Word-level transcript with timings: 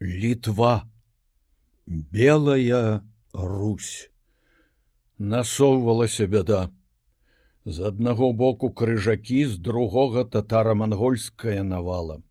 літва 0.00 0.86
белая 1.86 3.02
русь. 3.32 4.10
Насоўвалася 5.18 6.26
бяда. 6.26 6.70
З 7.66 7.90
аднаго 7.90 8.32
боку 8.32 8.70
крыжакі 8.70 9.44
з 9.46 9.58
другога 9.58 10.22
татара-мангольская 10.24 11.66
навала. 11.66 12.22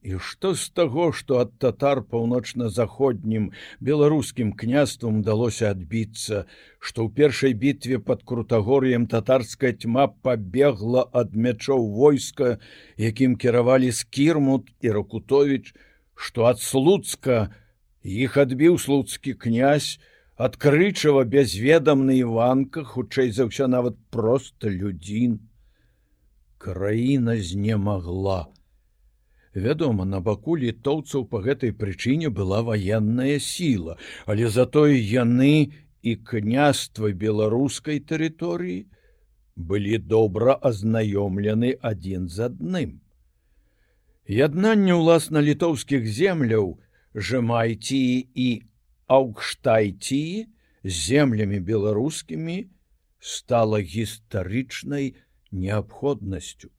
І 0.00 0.16
што 0.16 0.54
з 0.56 0.68
таго, 0.72 1.12
што 1.12 1.44
ад 1.44 1.52
татар 1.60 2.00
паўночна-заходнім 2.08 3.52
беларускім 3.80 4.52
княствам 4.52 5.20
удалося 5.20 5.70
адбіцца, 5.70 6.44
што 6.80 7.04
ў 7.04 7.08
першай 7.12 7.52
бітве 7.52 8.00
под 8.00 8.24
крутагор'ем 8.24 9.06
татарская 9.06 9.72
тьма 9.72 10.08
пабегла 10.08 11.08
ад 11.12 11.36
мячоў 11.36 11.88
войска, 11.92 12.58
якім 12.96 13.36
кіравалі 13.36 13.92
скірмут 13.92 14.72
і 14.80 14.90
ракутович, 14.96 15.76
што 16.14 16.46
ад 16.50 16.60
слуцка 16.62 17.50
іх 18.02 18.36
адбіў 18.38 18.78
слуцкі 18.78 19.34
князь, 19.34 19.98
адкрычава 20.36 21.24
бязведамны 21.24 22.18
іванка, 22.22 22.84
хутчэй 22.84 23.30
за 23.30 23.46
ўсё 23.50 23.70
нават 23.70 23.98
проста 24.10 24.68
людзін. 24.68 25.38
Краіна 26.58 27.38
знемагла 27.38 28.54
Вядома, 29.54 30.04
на 30.04 30.18
баку 30.18 30.56
літоўцаў 30.58 31.28
па 31.30 31.38
гэтай 31.38 31.70
прычыне 31.70 32.28
была 32.28 32.58
ваенная 32.66 33.38
сіла, 33.38 33.94
але 34.26 34.50
затое 34.50 34.98
яны 34.98 35.70
і 36.02 36.16
княства 36.30 37.12
беларускай 37.14 38.02
тэрыторыі 38.02 38.90
былі 39.54 39.98
добра 39.98 40.58
азнаёмлены 40.58 41.70
адзін 41.78 42.26
з 42.28 42.50
адным. 42.50 42.98
Яднанне 44.24 44.94
ўласна 44.96 45.40
літоўскіх 45.44 46.06
земляў 46.08 46.80
жемайці 47.12 48.28
і 48.32 48.48
аўкштайці 49.06 50.48
з 50.84 50.92
землямі 50.92 51.60
беларускімі 51.60 52.56
стала 53.20 53.80
гістарычнай 53.84 55.12
неабходнасцю. 55.52 56.72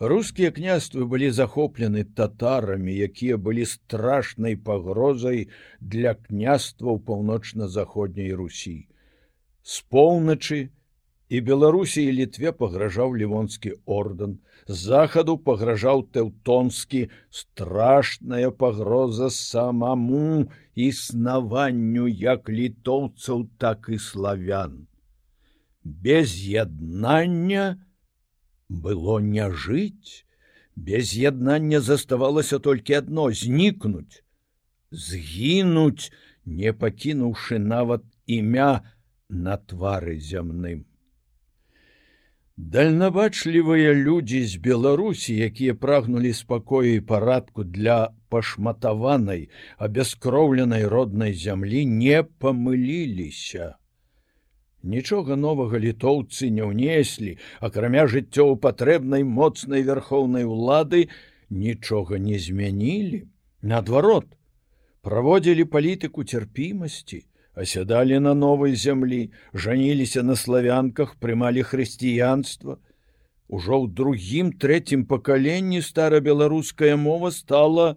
Рускія 0.00 0.50
княствы 0.50 1.04
былі 1.04 1.28
захоплены 1.30 2.04
татарамі, 2.04 2.96
якія 2.96 3.36
былі 3.36 3.68
страшнай 3.68 4.56
пагрозай 4.56 5.48
для 5.80 6.14
княстваў 6.16 6.98
паўночна-заходняй 6.98 8.32
Русі. 8.32 8.88
З 9.62 9.84
поўначы 9.92 10.72
і 11.34 11.40
Беларусі 11.48 12.04
і 12.08 12.14
літве 12.18 12.52
пагражаў 12.60 13.14
лівонскі 13.20 13.74
ордэн, 13.98 14.38
з 14.66 14.76
захаду 14.90 15.36
пагражаў 15.48 16.04
тэўтонскі 16.16 17.00
страшная 17.30 18.50
пагроза 18.64 19.30
самаму 19.36 20.50
існаванню 20.88 22.06
як 22.08 22.48
літоўцаў, 22.48 23.48
так 23.58 23.90
і 23.90 23.98
славян. 23.98 24.86
Без 25.84 26.38
яднання, 26.38 27.66
было 28.68 29.18
не 29.20 29.50
жыць 29.50 30.24
без 30.76 31.14
яднання 31.16 31.80
заставалася 31.80 32.58
толькі 32.58 32.94
адно 32.94 33.30
знікнуць 33.30 34.22
згінуць 34.90 36.10
не 36.44 36.72
пакінуўшы 36.72 37.58
нават 37.58 38.02
імя 38.26 38.82
на 39.28 39.56
твары 39.56 40.18
зямным 40.18 40.82
дальнабачлівыя 42.56 43.94
людзі 43.98 44.46
з 44.46 44.56
беларусі 44.62 45.34
якія 45.46 45.74
прагнулі 45.74 46.32
спакою 46.32 46.94
і 46.96 47.00
парадку 47.00 47.64
для 47.64 48.14
пашматаванай 48.30 49.48
абяскроўленай 49.76 50.86
роднай 50.86 51.34
зямлі 51.34 51.82
не 51.86 52.22
памыліліся 52.22 53.74
Нічога 54.84 55.36
новага 55.40 55.80
літоўцы 55.80 56.52
не 56.52 56.62
ўнеслі, 56.62 57.40
акрамя 57.58 58.04
жыццёў 58.04 58.60
патрэбнай 58.60 59.24
моцнай 59.24 59.82
вярхоўнай 59.82 60.44
улады 60.44 61.08
нічога 61.48 62.20
не 62.20 62.36
змянілі. 62.38 63.24
Наадварот, 63.64 64.28
праводзілі 65.00 65.64
палітыку 65.72 66.24
цярпімасці, 66.28 67.24
асядалі 67.54 68.18
на 68.18 68.34
новай 68.34 68.74
зямлі, 68.74 69.30
жаніліся 69.54 70.22
на 70.22 70.36
славянках, 70.36 71.14
прымалі 71.16 71.62
хрысціянства. 71.62 72.78
Ужо 73.48 73.84
ў 73.84 73.92
другім 73.94 74.52
трэцім 74.58 75.06
пакаленні 75.06 75.82
стара-беларуская 75.84 76.96
мова 76.96 77.30
стала 77.30 77.96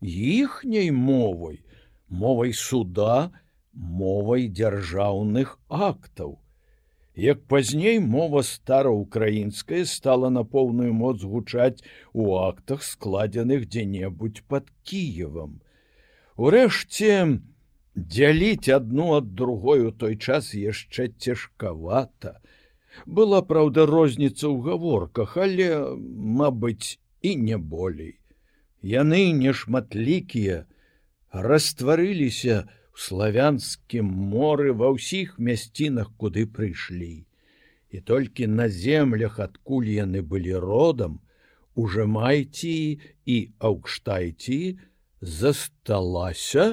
іхняй 0.00 0.90
мовай, 0.90 1.62
мовай 2.08 2.52
суда, 2.52 3.30
мовай 3.72 4.48
дзяржаўных 4.48 5.58
актаў. 5.68 6.40
Як 7.16 7.46
пазней 7.48 7.98
мова 7.98 8.42
стараўкраінская 8.42 9.84
стала 9.88 10.28
на 10.28 10.44
поўную 10.44 10.92
моц 10.92 11.22
гучаць 11.22 11.80
у 12.12 12.36
актах 12.36 12.82
складзеных 12.84 13.68
дзе-небудзь 13.68 14.44
под 14.48 14.68
Кіевам. 14.82 15.60
Урэшце 16.36 17.40
дзяліць 17.96 18.68
адну 18.68 19.16
ад 19.16 19.34
другой 19.34 19.88
у 19.88 19.90
той 19.90 20.16
час 20.16 20.52
яшчэ 20.54 21.08
цяжкавата. 21.18 22.38
Была 23.06 23.42
праўда 23.42 23.88
розніца 23.88 24.46
ў 24.48 24.60
гаворках, 24.70 25.36
але, 25.36 25.96
мабыць, 26.40 27.00
і 27.22 27.36
не 27.36 27.56
болей. 27.56 28.16
Яны 28.84 29.32
нешматлікія 29.32 30.64
растварыліся, 31.32 32.68
славянскім 32.96 34.08
моры 34.32 34.72
ва 34.72 34.88
ўсіх 34.96 35.36
мясцінах 35.36 36.12
куды 36.16 36.46
прыйшлі 36.48 37.28
і 37.92 38.00
толькі 38.10 38.48
на 38.48 38.68
землях 38.72 39.36
адкуль 39.44 39.90
яны 39.92 40.22
былі 40.24 40.56
родам 40.64 41.20
уже 41.76 42.06
майці 42.08 42.98
і 43.28 43.36
аўкштайці 43.68 44.60
засталася 45.20 46.66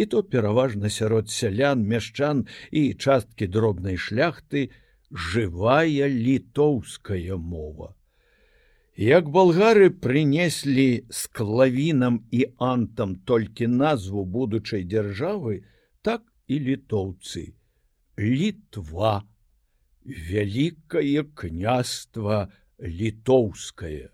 і 0.00 0.06
то 0.12 0.22
пераважна 0.34 0.88
сярод 0.88 1.28
сялян 1.28 1.86
мяшчан 1.94 2.44
і 2.72 2.82
часткі 3.06 3.48
дробнай 3.56 4.00
шляхты 4.00 4.68
жывая 5.12 6.08
літоўская 6.08 7.36
мова 7.36 7.94
Як 9.00 9.28
болгары 9.32 9.88
прынеслі 10.04 11.06
з 11.08 11.26
клавінам 11.32 12.16
і 12.30 12.46
антам 12.58 13.14
толькі 13.24 13.66
назву 13.66 14.24
будучай 14.24 14.84
дзяржавы, 14.84 15.64
так 16.02 16.20
і 16.46 16.58
літоўцы. 16.66 17.54
Літва, 18.18 19.24
вялікае 20.04 21.24
княства 21.32 22.52
літоўскае. 22.76 24.10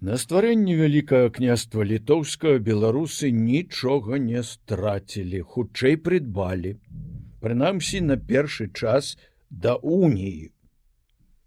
На 0.00 0.16
стварэнне 0.20 0.74
вялікага 0.76 1.30
княства 1.38 1.84
літоўскага 1.92 2.58
беларусы 2.60 3.30
нічога 3.32 4.18
не 4.20 4.42
страцілі, 4.42 5.40
хутчэй 5.40 5.96
прыдбалі. 5.96 6.76
Прынамсі 7.40 8.04
на 8.04 8.20
першы 8.20 8.68
час 8.72 9.16
да 9.48 9.76
уніі 9.80 10.52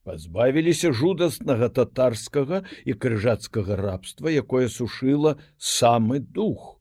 пазбавіліся 0.09 0.89
жудаснага 0.89 1.69
татарскага 1.69 2.63
і 2.85 2.93
крыжацкага 2.97 3.75
рабства, 3.77 4.31
якое 4.33 4.65
сушыла 4.73 5.37
самы 5.57 6.17
дух. 6.19 6.79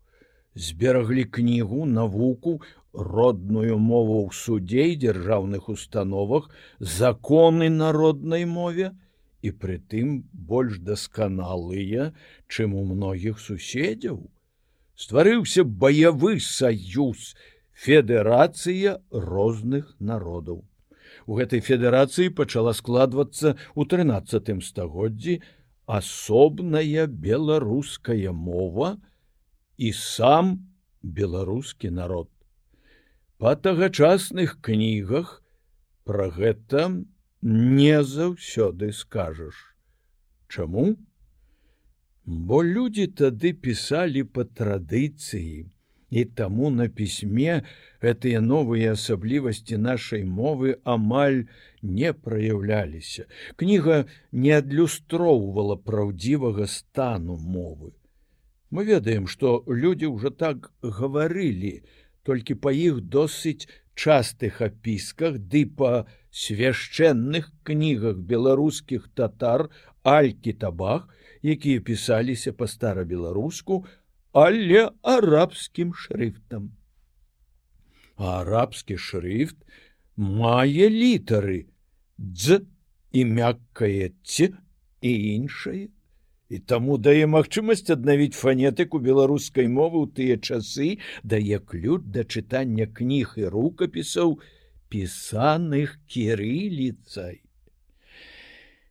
Збераглі 0.54 1.24
кнігу 1.24 1.84
навуку, 1.84 2.62
родную 2.92 3.76
мову 3.76 4.24
ў 4.24 4.32
судзе 4.32 4.88
і 4.94 4.96
дзяржаўных 5.04 5.68
установах, 5.68 6.48
законы 6.80 7.68
народнай 7.68 8.48
мове 8.48 8.96
і 9.48 9.52
прытым 9.64 10.14
больш 10.32 10.78
дасканалыя, 10.84 12.12
чым 12.48 12.78
у 12.78 12.84
многіх 12.92 13.40
суседзяў. 13.40 14.22
Стварыўся 14.94 15.64
баявы 15.64 16.38
саюз, 16.44 17.34
федэрацыя 17.72 18.98
розных 19.12 19.94
народаў 19.98 20.66
у 21.28 21.36
гэтай 21.38 21.60
федэрацыі 21.64 22.32
пачала 22.38 22.72
складвацца 22.76 23.52
ў 23.52 23.82
трынацатым 23.92 24.62
стагоддзі 24.64 25.40
асобная 25.98 27.04
беларуская 27.26 28.32
мова 28.32 28.96
і 29.76 29.92
сам 29.98 30.54
беларускі 31.02 31.92
народ. 31.98 32.28
Па 33.38 33.54
тагачасных 33.66 34.56
кнігах 34.64 35.38
пра 36.08 36.28
гэта 36.32 36.88
не 37.42 38.02
заўсёды 38.02 38.92
скажаш. 38.92 39.54
Чаму? 40.48 40.96
Бо 42.24 42.62
людзі 42.64 43.06
тады 43.06 43.52
пісалі 43.52 44.24
па 44.24 44.44
традыцыі, 44.44 45.70
і 46.10 46.24
таму 46.24 46.70
на 46.70 46.88
пісьме 46.88 47.62
гэтыя 48.02 48.40
новыя 48.40 48.92
асаблівасці 48.96 49.76
нашай 49.76 50.24
мовы 50.24 50.76
амаль 50.84 51.44
не 51.82 52.12
праяўляліся. 52.12 53.28
Кніга 53.56 54.04
не 54.32 54.52
адлюстроўвала 54.56 55.76
праўдзівага 55.76 56.66
стану 56.66 57.36
мовы. 57.36 57.92
Мы 58.70 58.84
ведаем, 58.84 59.26
што 59.26 59.64
людзі 59.64 60.12
ўжо 60.12 60.30
так 60.30 60.72
гаварылі, 60.82 61.84
толькі 62.22 62.60
па 62.60 62.72
іх 62.72 63.00
досыць 63.00 63.68
частых 63.98 64.62
апісках 64.62 65.38
ды 65.52 65.64
па 65.80 66.06
свяшчэнных 66.30 67.50
кнігах 67.66 68.22
беларускіх 68.32 69.08
татар 69.18 69.66
алькі 70.06 70.54
табах, 70.62 71.08
якія 71.42 71.82
пісаліся 71.82 72.54
па 72.54 72.70
старабеларуску, 72.70 73.82
але 74.32 74.88
арабскім 75.02 75.94
шрыфтам. 75.94 76.70
Арабскі 78.16 78.98
шрыфт 78.98 79.58
мае 80.16 80.88
літары 80.94 81.66
дз 82.18 82.62
і 83.12 83.24
мяккае 83.24 84.10
ці 84.22 84.52
і 85.02 85.12
іншае 85.34 85.88
і 86.48 86.58
таму 86.72 86.96
дае 87.06 87.26
магчымасць 87.30 87.90
аднавіць 87.94 88.36
фанетыку 88.36 89.00
беларускай 89.08 89.68
мовы 89.68 90.04
ў 90.04 90.06
тыя 90.16 90.36
часы 90.40 90.88
дае 91.22 91.58
ключ 91.72 92.00
да 92.14 92.24
чытання 92.24 92.88
кніг 93.00 93.34
і 93.36 93.50
рукапісаў 93.52 94.38
пісаных 94.88 95.98
кірыліцай. 96.08 97.44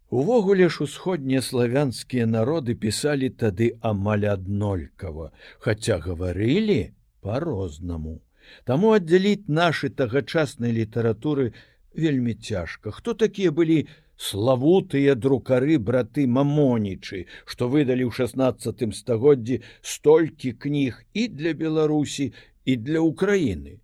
Увогуле 0.10 0.70
ж 0.70 0.84
усходнія 0.86 1.42
славянскія 1.42 2.28
народы 2.30 2.76
пісалі 2.76 3.30
тады 3.30 3.74
амаль 3.82 4.30
аднолькава, 4.32 5.34
хаця 5.60 5.98
гаварылі 6.00 6.94
по-рознаму. 7.20 8.22
Таму 8.64 8.94
аддзяліць 8.96 9.52
нашы 9.52 9.90
тагачаснай 9.90 10.72
літаратуры 10.72 11.52
вельмі 11.92 12.34
цяжка. 12.34 12.92
Хто 12.92 13.14
такія 13.14 13.52
былі 13.52 13.88
славутыя 14.18 15.16
друкары 15.16 15.78
браты 15.78 16.28
мамонічы, 16.28 17.26
што 17.46 17.70
выдалі 17.70 18.04
ў 18.10 18.12
16 18.12 18.94
стагоддзі 19.00 19.62
столькі 19.82 20.52
кніг 20.66 21.04
і 21.14 21.28
для 21.30 21.54
Беларусі 21.54 22.34
і 22.66 22.76
для 22.76 23.02
Украіны. 23.02 23.80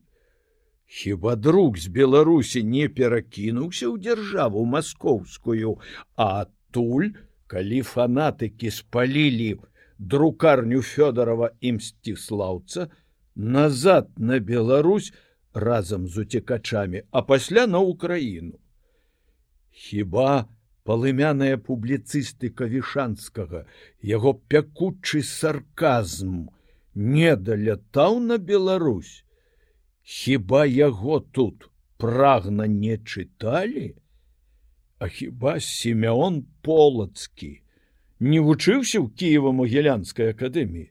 Хіба 0.86 1.36
друг 1.36 1.78
з 1.78 1.86
Беларусі 1.88 2.62
не 2.62 2.88
перакінуўся 2.88 3.88
ў 3.88 3.96
дзяржаву 3.96 4.64
маскоўскую, 4.69 5.78
а 6.16 6.44
адтуль, 6.44 7.16
калі 7.46 7.80
фанатыкі 7.82 8.69
спалілі 8.70 9.60
друкарню 9.98 10.82
Фёдарова 10.82 11.54
і 11.60 11.78
мсціслаўца, 11.78 12.90
назад 13.34 14.10
на 14.19 14.38
Беларусь 14.40 15.12
разам 15.54 16.08
з 16.08 16.26
уцекачамі, 16.26 17.02
а 17.10 17.22
пасля 17.22 17.66
на 17.66 17.80
ўкраіну. 17.80 18.58
Хіба 19.72 20.48
палымяная 20.84 21.56
публіцыстыка 21.56 22.66
вішанскага, 22.69 23.64
яго 24.02 24.34
пякучы 24.50 25.22
сарказм, 25.22 26.50
не 26.94 27.36
далятаў 27.36 28.20
на 28.20 28.38
Беларусь. 28.38 29.24
Хіба 30.02 30.66
яго 30.66 31.20
тут 31.20 31.70
прагна 31.96 32.66
не 32.66 32.98
чыталі? 32.98 33.94
А 34.98 35.08
хіба 35.08 35.58
семён 35.58 36.46
полацкі 36.62 37.62
не 38.20 38.38
вучыўся 38.38 39.02
ў 39.02 39.10
кіева-могілянскай 39.18 40.34
акадэміі? 40.34 40.90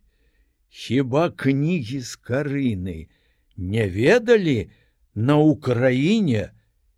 Хіба 0.72 1.30
кнігі 1.32 2.00
з 2.00 2.16
карыны 2.16 3.08
не 3.56 3.88
ведалі 3.88 4.72
на 5.16 5.36
ўкраіне 5.40 6.52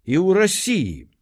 і 0.06 0.16
ў 0.18 0.28
рассіі? 0.38 1.13